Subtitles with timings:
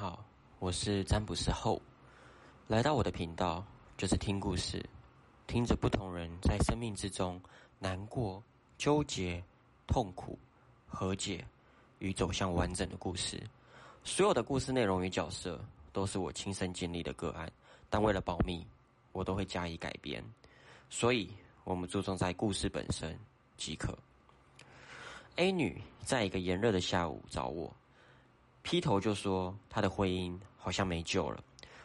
[0.00, 0.24] 好，
[0.60, 1.82] 我是占卜师后，
[2.68, 3.66] 来到我的频道
[3.96, 4.80] 就是听故事，
[5.48, 7.42] 听着不同人在生命之中
[7.80, 8.40] 难过、
[8.76, 9.42] 纠结、
[9.88, 10.38] 痛苦、
[10.86, 11.44] 和解
[11.98, 13.42] 与走向完整的故事。
[14.04, 15.60] 所有的故事内容与角色
[15.92, 17.50] 都是我亲身经历的个案，
[17.90, 18.64] 但为了保密，
[19.10, 20.24] 我都会加以改编。
[20.88, 21.28] 所以，
[21.64, 23.18] 我们注重在故事本身
[23.56, 23.98] 即可。
[25.34, 27.74] A 女在一个炎热的下午找我。
[28.62, 31.42] 劈头就说她的婚姻好像没救了，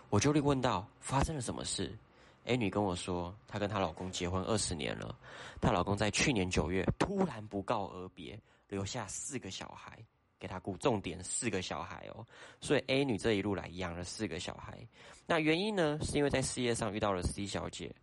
[0.09, 1.98] 我就问到发生了什么事。
[2.46, 5.18] A 女跟我说，她跟她老公结婚二十年了，
[5.62, 8.38] 她老公在去年九月突然不告而别，
[8.68, 9.98] 留下四个小孩
[10.38, 12.27] 给她顾，重点四个小孩哦。
[12.59, 14.85] 所以 A 女这一路来养了四个小孩。
[15.26, 17.96] 那原因呢，是因为在事业上遇到了 C 小姐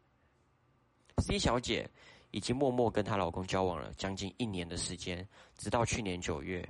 [1.18, 1.86] ，C 小姐
[2.30, 6.66] 已经默默跟她老公交往了将近一年的时间，直到去年九月。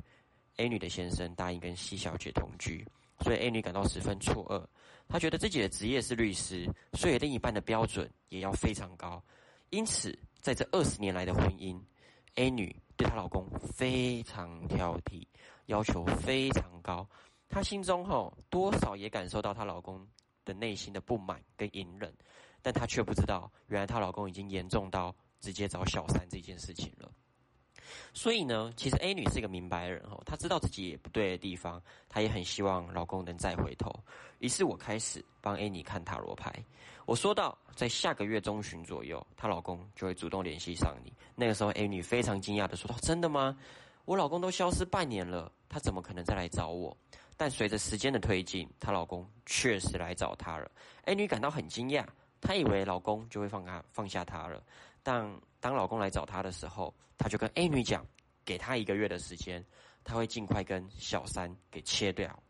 [0.60, 2.86] A 女的先生答应跟 C 小姐同居，
[3.20, 4.62] 所以 A 女感到十分错愕。
[5.08, 9.22] 她觉得自己的职业是律师，所以另一半的标准也要非常高。
[9.70, 11.80] 因此，在这二十年来的婚姻
[12.34, 15.26] ，A 女对她老公非常挑剔，
[15.64, 17.08] 要求非常高。
[17.48, 20.06] 她心中吼多少也感受到她老公
[20.44, 22.12] 的内心的不满跟隐忍，
[22.60, 27.10] 但她却不知道，原来她老公已经严重到直接找小三这件事情了。
[28.12, 33.92] 所以呢，其实 A 女是一个明白人哦，她知道自己也不对的地方，她也很希望老公能再回头。
[34.38, 36.52] 于是我开始帮 A 女看塔罗牌。
[37.06, 41.12] 我说到，在下个月中旬左右，她老公就会主动联系上你。
[41.34, 43.56] 那个时候，A 女非常惊讶的说道：“真的吗？
[44.04, 46.96] 我老公都消失半年了，他怎么可能再来找我？”
[47.36, 50.70] 但随着时间的推进，她老公确实来找她了。
[51.04, 52.04] A 女感到很惊讶。
[52.40, 54.62] 她以为老公就会放她放下她了，
[55.02, 55.26] 但
[55.60, 58.04] 当老公来找她的时候，她就跟 A 女讲，
[58.44, 59.64] 给她一个月的时间，
[60.02, 62.42] 她会尽快跟小三给切掉。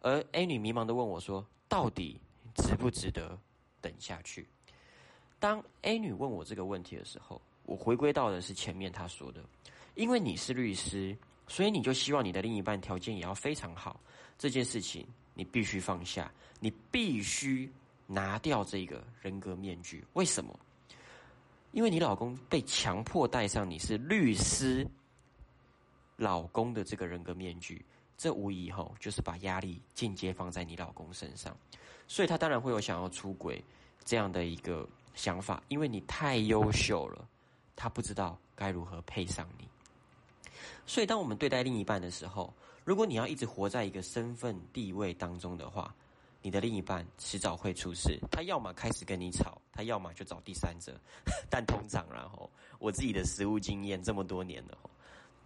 [0.00, 2.20] 而 A 女迷茫的问我说：“到底
[2.54, 3.38] 值不值得
[3.80, 4.48] 等下去？”
[5.38, 9.44] 当 A 女问我这个问题的时候，我回归到的是前面她说的，
[9.94, 11.16] 因为你是律师，
[11.46, 14.00] 所以你就希望你的另一半条件也要非常好。
[14.38, 17.70] 这件事情你必须放下，你必须。
[18.04, 20.58] 拿掉这个人格面具，为什么？
[21.72, 24.86] 因为你老公被强迫戴上你是律师
[26.16, 27.84] 老公的这个人格面具，
[28.16, 31.56] 这无疑吼就是把压力间接放在你老公身上，
[32.06, 33.64] 所以他当然会有想要出轨
[34.04, 37.26] 这样的一个想法，因为你太优秀了，
[37.74, 39.66] 他不知道该如何配上你。
[40.86, 42.52] 所以当我们对待另一半的时候，
[42.84, 45.94] 如果你要一直活在一个身份地位当中的话，
[46.44, 50.92] 你的另一半迟早会出事，他要么开始跟你吵，他要么就找第三者。
[51.48, 54.76] 但通常，然后我自己的实务经验这么多年了，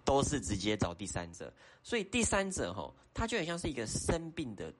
[0.06, 1.52] 都是直接找第三者。
[1.82, 4.72] 所以第三者，哈，他就很像是一个生病的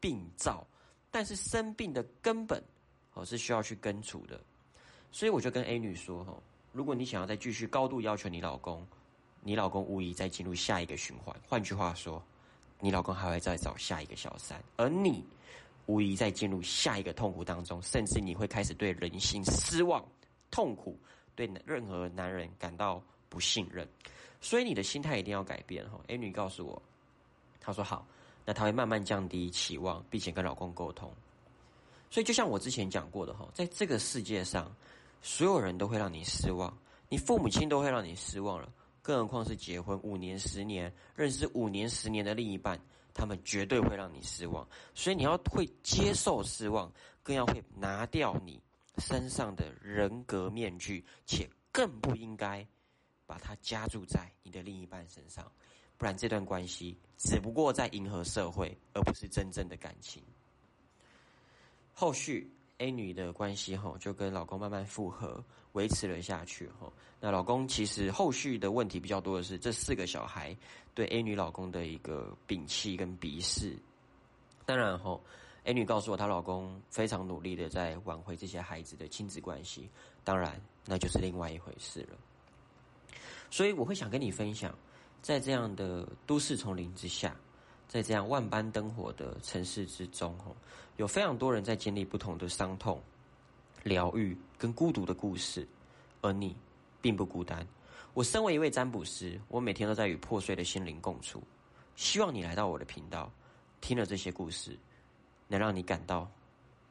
[0.00, 0.66] 病灶，
[1.08, 2.60] 但是生病的根本，
[3.14, 4.40] 哦，是需要去根除的。
[5.12, 6.36] 所以我就跟 A 女说，哈，
[6.72, 8.84] 如果你想要再继续高度要求你老公，
[9.40, 11.34] 你老公无疑再进入下一个循环。
[11.48, 12.20] 换句话说。
[12.80, 15.24] 你老公还会再找下一个小三，而你
[15.86, 20.04] 无疑在进入下一个痛苦当中，甚至你会开始对人性失望、
[20.50, 20.98] 痛苦，
[21.34, 23.86] 对任何男人感到不信任。
[24.40, 26.00] 所以你的心态一定要改变哈。
[26.06, 26.82] A 女告诉我，
[27.60, 28.06] 她说好，
[28.44, 31.12] 那她会慢慢降低期望，并且跟老公沟通。
[32.10, 34.74] 所以就像我之前讲过的哈，在这个世界上，
[35.20, 36.74] 所有人都会让你失望，
[37.08, 38.72] 你父母亲都会让你失望了。
[39.10, 42.80] 更何况是结婚五年、十年、认识五年、十年的另一半，
[43.12, 44.64] 他们绝对会让你失望。
[44.94, 48.62] 所以你要会接受失望，更要会拿掉你
[48.98, 52.64] 身上的人格面具，且更不应该
[53.26, 55.50] 把它加注在你的另一半身上，
[55.98, 60.22] 不然这段关系只不过在迎合社会，而不是真正的感情。
[61.92, 62.48] 后续。
[62.80, 66.90] A 女的关系哈，就跟老公慢慢复合，维持了下去哈。
[67.20, 70.56] 那老公其实后续的问题比较多的是，这四个小孩
[70.94, 73.76] 对 A 女老公的一个摒弃跟鄙视。
[74.64, 75.20] 当然哈
[75.64, 79.90] ，A 女告诉我，她老公非常努力的在挽回这些孩子的亲子关系。
[80.24, 82.16] 当然，那就是另外一回事了。
[83.50, 84.74] 所以我会想跟你分享，
[85.20, 87.36] 在这样的都市丛林之下。
[87.90, 90.54] 在这样万般灯火的城市之中，吼，
[90.96, 93.02] 有非常多人在经历不同的伤痛、
[93.82, 95.66] 疗愈跟孤独的故事，
[96.20, 96.56] 而你
[97.00, 97.66] 并不孤单。
[98.14, 101.42] 我身为一位占卜师，我每天都在与破碎的心灵共处。
[101.96, 103.28] 希望你来到我的频道，
[103.80, 104.78] 听了这些故事，
[105.48, 106.30] 能让你感到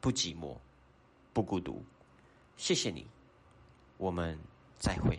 [0.02, 0.54] 不寂寞、
[1.32, 1.82] 不孤独。
[2.58, 3.06] 谢谢你，
[3.96, 4.38] 我们
[4.78, 5.18] 再会。